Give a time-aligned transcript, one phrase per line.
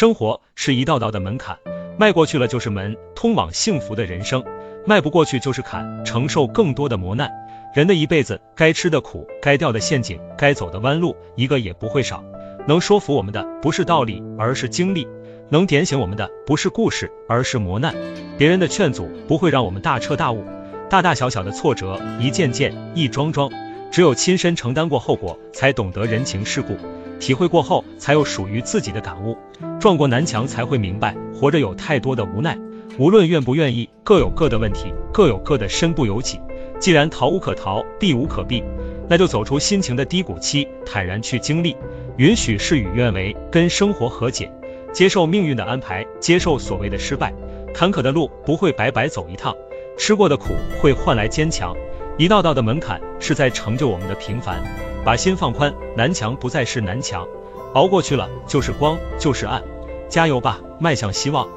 [0.00, 1.58] 生活是一道道的门槛，
[1.98, 4.40] 迈过去了就是门，通往幸福的人生；
[4.86, 7.30] 迈不过去就是坎，承受更多的磨难。
[7.74, 12.24] 人的一辈子，该吃的苦，该掉的陷阱，该走的弯路，一个也不会少。
[12.66, 15.06] 能说服我们的不是道理，而是经历；
[15.50, 17.94] 能点醒我们的不是故事，而是磨难。
[18.38, 20.42] 别人的劝阻不会让我们大彻大悟，
[20.88, 23.50] 大大小小的挫折，一件件，一桩桩，
[23.90, 26.72] 只有亲身承担过后果，才懂得人情世故；
[27.18, 29.36] 体会过后，才有属于自己的感悟；
[29.80, 32.58] 撞过南墙，才会明白活着有太多的无奈。
[32.98, 36.38] 无论愿不愿意，各有各的问题，各有各的身不由己。
[36.78, 38.62] 既然逃无可逃，避无可避，
[39.08, 41.74] 那就走出心情的低谷期，坦然去经历，
[42.18, 44.52] 允许事与愿违，跟生活和解，
[44.92, 47.32] 接受命运的安排，接受所谓的失败。
[47.72, 49.56] 坎坷的路不会白白走一趟，
[49.96, 50.48] 吃过的苦
[50.82, 51.74] 会换来坚强。
[52.18, 54.62] 一道道的门槛是在成就我们的平凡。
[55.06, 57.26] 把心放宽，南墙不再是南墙，
[57.74, 59.62] 熬过去了就是光，就是暗。
[60.08, 61.48] 加油吧，迈向希望。